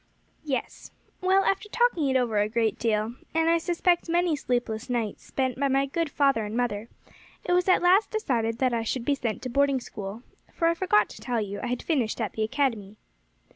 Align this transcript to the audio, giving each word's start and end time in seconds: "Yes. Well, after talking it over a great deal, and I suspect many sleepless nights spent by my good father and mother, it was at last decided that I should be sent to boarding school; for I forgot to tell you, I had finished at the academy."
"Yes. 0.43 0.89
Well, 1.21 1.43
after 1.43 1.69
talking 1.69 2.09
it 2.09 2.17
over 2.17 2.39
a 2.39 2.49
great 2.49 2.79
deal, 2.79 3.13
and 3.35 3.47
I 3.51 3.59
suspect 3.59 4.09
many 4.09 4.35
sleepless 4.35 4.89
nights 4.89 5.25
spent 5.27 5.59
by 5.59 5.67
my 5.67 5.85
good 5.85 6.09
father 6.09 6.43
and 6.43 6.57
mother, 6.57 6.89
it 7.45 7.53
was 7.53 7.69
at 7.69 7.83
last 7.83 8.09
decided 8.09 8.57
that 8.57 8.73
I 8.73 8.81
should 8.81 9.05
be 9.05 9.13
sent 9.13 9.43
to 9.43 9.49
boarding 9.49 9.79
school; 9.79 10.23
for 10.55 10.67
I 10.67 10.73
forgot 10.73 11.07
to 11.09 11.21
tell 11.21 11.39
you, 11.39 11.59
I 11.61 11.67
had 11.67 11.83
finished 11.83 12.19
at 12.19 12.33
the 12.33 12.41
academy." 12.41 12.97